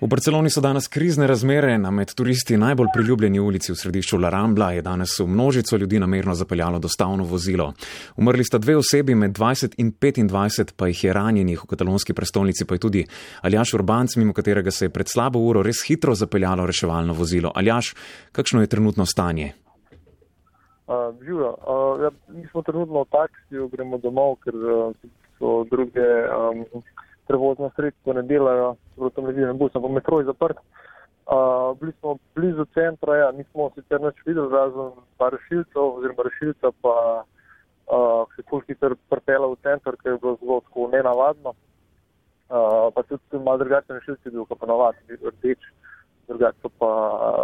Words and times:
V 0.00 0.06
Barceloni 0.06 0.46
so 0.46 0.60
danes 0.62 0.86
krizne 0.86 1.26
razmere, 1.26 1.72
na 1.78 1.90
med 1.90 2.12
turisti 2.14 2.56
najbolj 2.56 2.86
priljubljeni 2.94 3.40
ulici 3.40 3.72
v 3.72 3.76
središču 3.80 4.18
La 4.22 4.28
Rambla 4.30 4.68
je 4.72 4.82
danes 4.82 5.16
v 5.18 5.24
množico 5.26 5.76
ljudi 5.76 5.98
namerno 5.98 6.34
zapeljalo 6.38 6.78
dostavno 6.78 7.24
vozilo. 7.24 7.72
Umrli 8.16 8.44
sta 8.44 8.60
dve 8.62 8.76
osebi, 8.78 9.14
med 9.14 9.34
20 9.34 9.74
in 9.82 9.90
25 9.98 10.70
pa 10.76 10.86
jih 10.86 11.02
je 11.04 11.12
ranjenih, 11.12 11.64
v 11.64 11.66
katalonski 11.66 12.14
prestolnici 12.14 12.64
pa 12.64 12.78
je 12.78 12.84
tudi 12.84 13.02
Aljaš 13.42 13.74
Urbanc, 13.74 14.16
mimo 14.16 14.32
katerega 14.32 14.70
se 14.70 14.84
je 14.84 14.94
pred 14.94 15.10
slabo 15.10 15.42
uro 15.42 15.62
res 15.66 15.82
hitro 15.88 16.14
zapeljalo 16.14 16.66
reševalno 16.66 17.12
vozilo. 17.12 17.50
Aljaš, 17.54 17.94
kakšno 18.32 18.60
je 18.60 18.70
trenutno 18.70 19.06
stanje? 19.06 19.52
Uh, 20.86 21.10
Živijo. 21.24 21.50
Uh, 21.58 22.02
ja, 22.02 22.10
mi 22.28 22.46
smo 22.46 22.62
trenutno 22.62 23.02
v 23.02 23.10
taksiju, 23.10 23.68
gremo 23.68 23.98
domov, 23.98 24.38
ker 24.46 24.54
uh, 24.54 24.94
so 25.42 25.64
druge. 25.70 26.06
Um, 26.30 26.86
prevozna 27.28 27.70
sredstva 27.76 28.14
ne 28.18 28.22
delajo, 28.22 28.74
zelo 28.96 29.10
tam 29.10 29.28
ne 29.30 29.52
bo, 29.52 29.68
samo 29.72 29.88
metro 29.88 30.20
je 30.20 30.30
zaprt. 30.32 30.58
Uh, 31.28 31.76
bili 31.80 31.92
smo 32.00 32.16
blizu 32.34 32.64
centra, 32.74 33.16
ja, 33.16 33.32
nismo 33.32 33.70
sicer 33.74 34.00
nič 34.00 34.16
videli, 34.24 34.48
razen 34.48 34.94
par 35.20 35.34
rešilcev, 35.36 35.82
oziroma 35.98 36.24
rešilca 36.24 36.70
pa 36.82 36.94
uh, 37.92 38.24
se 38.36 38.42
je 38.52 38.62
hitro 38.68 38.96
prpela 39.10 39.46
v 39.46 39.56
center, 39.62 39.96
ker 40.00 40.12
je 40.12 40.18
bilo 40.22 40.38
zelo 40.40 40.60
tako 40.60 40.88
nenavadno. 40.92 41.52
Uh, 42.48 42.88
pa 42.94 43.02
tudi 43.02 43.44
malo 43.44 43.60
drugačen 43.60 44.00
rešilci 44.00 44.30
bil, 44.30 44.46
pa 44.48 44.66
navadni, 44.66 45.20
rdeč, 45.20 45.68
drugače 46.28 46.72
pa 46.78 46.92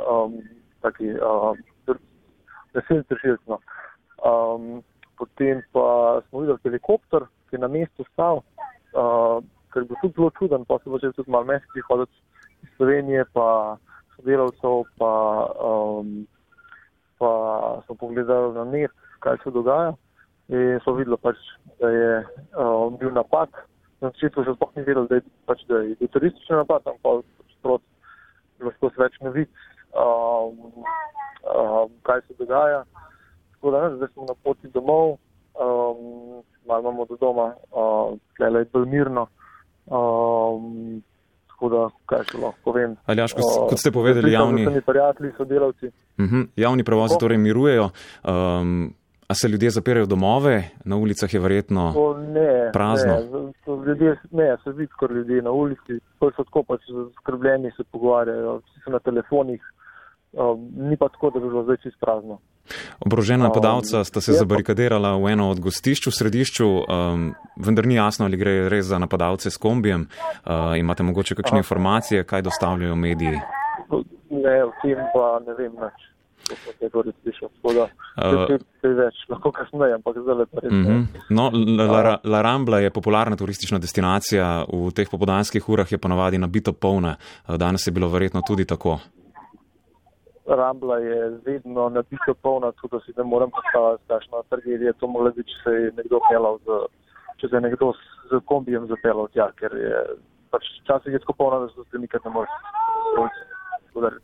um, 0.09 0.41
taki 0.81 1.13
uh, 1.21 1.53
rešilci 2.73 3.15
rešilci. 3.15 3.45
No. 3.53 3.61
Um, 4.25 4.81
potem 5.19 5.61
pa 5.73 6.21
smo 6.29 6.41
videli 6.41 6.59
helikopter, 6.65 7.29
ki 7.51 7.57
je 7.57 7.61
na 7.61 7.69
mestu 7.69 8.05
stal. 8.13 8.41
Uh, 8.97 9.45
ker 9.75 9.83
je 9.83 9.91
bil 9.91 9.99
tudi 10.01 10.15
zelo 10.15 10.31
čuden, 10.39 10.65
pa 10.71 10.79
bo 10.87 10.99
že 11.03 11.13
tudi 11.19 11.31
malo 11.31 11.51
mest 11.51 11.67
prihoditi 11.75 12.15
iz 12.63 12.71
Slovenije, 12.77 13.27
pa 13.35 13.77
sodelavcev, 14.17 14.87
pa, 14.99 15.13
um, 15.59 16.27
pa 17.19 17.31
so 17.87 17.95
pogledali 17.99 18.55
na 18.55 18.65
net, 18.65 18.95
kaj 19.21 19.43
se 19.43 19.51
dogaja. 19.51 19.93
In 20.49 20.79
so 20.85 20.93
videli, 20.95 21.17
pač, 21.19 21.41
da 21.81 21.89
je 21.91 22.11
um, 22.55 22.97
bil 23.01 23.11
napad. 23.11 23.51
Na 24.01 24.13
začetku 24.13 24.45
se 24.45 24.55
sploh 24.55 24.73
ni 24.77 24.85
vedel, 24.85 25.09
da 25.09 25.21
pač, 25.49 25.65
da 25.67 25.81
je 25.83 25.97
bil 25.99 26.11
turistični 26.13 26.61
napad, 26.61 26.85
tam 26.85 27.01
pa 27.03 27.19
pač 27.19 27.83
lahko 28.65 28.91
se 28.93 29.01
več 29.01 29.17
ne 29.25 29.31
vidi, 29.35 29.51
um, 29.99 30.85
um, 31.49 31.95
kaj 32.07 32.23
se 32.27 32.37
dogaja. 32.39 32.85
Tako 33.57 33.73
da 33.73 33.81
ne, 33.85 33.97
zdaj 33.97 34.13
smo 34.13 34.29
na 34.29 34.37
poti 34.45 34.69
domov, 34.75 35.17
um, 35.57 36.43
malo 36.69 36.85
imamo 36.85 37.09
do 37.09 37.17
doma, 37.21 37.55
uh, 37.73 38.15
tle 38.37 38.53
je 38.61 38.71
bolj 38.73 38.89
mirno. 38.93 39.27
Um, 39.87 41.03
tako 41.49 41.69
da, 41.69 41.85
kaj 42.07 42.27
še 42.31 42.39
lahko 42.41 42.71
povem. 42.71 42.97
Aljaš, 43.07 43.37
kot, 43.37 43.71
kot 43.71 43.81
ste 43.81 43.93
povedali, 43.95 44.33
javni, 44.33 44.67
prijatelji, 44.87 45.33
sodelavci. 45.37 45.87
Uh 46.19 46.25
-huh, 46.25 46.47
javni 46.57 46.85
prevozi 46.85 47.19
torej 47.21 47.39
mirujejo. 47.39 47.91
Um, 48.25 48.95
a 49.29 49.35
se 49.35 49.49
ljudje 49.49 49.71
zapirajo 49.71 50.07
domove, 50.07 50.71
na 50.85 50.97
ulicah 50.97 51.35
je 51.35 51.41
verjetno 51.41 51.93
to 51.93 52.19
ne, 52.19 52.71
prazno? 52.73 53.15
Ne, 53.15 53.53
ljudje, 53.87 54.17
ne, 54.31 54.57
se 54.65 54.71
vidi 54.71 54.93
skoraj 54.93 55.17
ljudi 55.17 55.43
na 55.43 55.51
ulici, 55.51 56.01
ko 56.19 56.31
so 56.37 56.45
tako 56.45 56.63
pač 56.63 56.81
skrbljeni, 57.21 57.71
se 57.77 57.85
pogovarjajo, 57.93 58.57
vsi 58.57 58.85
so 58.85 58.91
na 58.91 58.99
telefonih. 58.99 59.63
Um, 60.35 60.71
ni 60.91 60.97
pa 60.97 61.09
tako, 61.09 61.31
da 61.31 61.41
bi 61.41 61.49
bilo 61.49 61.63
zdaj 61.65 61.77
čisto 61.83 61.99
prazno. 62.01 62.39
Obrožena 63.01 63.45
napadalca 63.45 64.05
sta 64.05 64.21
se 64.21 64.33
zabarikadirala 64.33 65.17
v 65.17 65.35
eno 65.37 65.51
od 65.51 65.61
gostišč 65.61 66.09
v 66.09 66.13
središču, 66.17 66.67
um, 66.67 67.35
vendar 67.57 67.87
ni 67.87 67.95
jasno, 67.95 68.25
ali 68.25 68.41
gre 68.41 68.69
res 68.69 68.87
za 68.89 68.99
napadalce 68.99 69.51
s 69.51 69.61
kombijem. 69.61 70.09
Uh, 70.09 70.79
imate 70.79 71.03
mogoče 71.03 71.35
kakšne 71.35 71.61
informacije, 71.61 72.25
kaj 72.25 72.43
dostavljajo 72.43 72.97
mediji? 72.97 73.39
Ne, 74.31 74.57
v 74.65 74.73
tem 74.83 74.99
pa 75.15 75.39
ne 75.47 75.55
vem 75.55 75.77
več. 75.79 76.11
No, 81.31 81.51
La, 81.79 82.19
La 82.25 82.43
Rambla 82.43 82.79
je 82.79 82.91
popularna 82.91 83.37
turistična 83.37 83.79
destinacija, 83.79 84.65
v 84.69 84.93
teh 84.93 85.09
popodanskih 85.11 85.69
urah 85.69 85.93
je 85.93 85.99
ponavadi 85.99 86.39
nabito 86.39 86.73
polna. 86.73 87.17
Danes 87.49 87.87
je 87.87 87.93
bilo 87.93 88.09
verjetno 88.13 88.43
tudi 88.47 88.65
tako. 88.69 88.99
Rambla 90.57 90.99
je 90.99 91.31
vedno 91.47 91.89
nabito 91.89 92.35
polna, 92.43 92.73
tudi 92.81 93.01
si 93.07 93.13
ne 93.17 93.25
morem 93.25 93.51
predstavljati, 93.51 94.05
kakšna 94.09 94.43
tragedija 94.49 94.93
to 94.93 95.07
mogla 95.07 95.31
biti, 95.37 95.51
če 95.51 95.59
se 95.65 95.71
je 95.71 95.93
nekdo 95.97 96.21
pelal 96.31 96.59
z, 96.67 96.79
če 97.41 97.49
se 97.49 97.57
je 97.57 97.65
nekdo 97.67 97.93
z, 97.93 98.15
z 98.31 98.41
kombijem 98.51 98.87
zapelal 98.91 99.29
tja, 99.35 99.51
ker 99.61 99.75
je 99.79 100.05
pač 100.55 100.71
časih 100.87 101.13
je 101.13 101.23
tako 101.25 101.37
polna, 101.39 101.67
da 101.67 101.85
se 101.91 101.99
nikad 101.99 102.21
ne 102.25 102.31
moreš. 102.31 102.53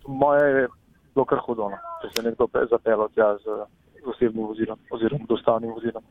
Moje 0.06 0.46
je 0.46 0.68
bilo 1.14 1.24
kar 1.26 1.42
hudo, 1.46 1.70
no, 1.72 1.78
če 2.02 2.12
se 2.12 2.20
je 2.20 2.28
nekdo 2.30 2.48
zapelal 2.70 3.10
tja 3.14 3.34
z, 3.42 3.60
z 4.00 4.14
osebnim 4.14 4.46
vozilom 4.46 4.78
oziroma 4.90 5.28
dostavnim 5.28 5.74
vozilom. 5.74 6.04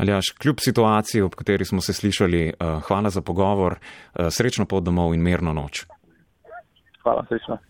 Aljaš, 0.00 0.32
kljub 0.40 0.62
situaciji, 0.64 1.22
ob 1.22 1.34
kateri 1.38 1.64
smo 1.68 1.80
se 1.80 1.92
slišali, 1.92 2.52
uh, 2.52 2.80
hvala 2.86 3.10
za 3.10 3.22
pogovor, 3.22 3.76
uh, 3.78 4.30
srečno 4.30 4.66
pot 4.66 4.84
domov 4.84 5.14
in 5.14 5.22
mirno 5.22 5.52
noč. 5.52 5.84
Hvala, 7.02 7.26
srečno. 7.28 7.58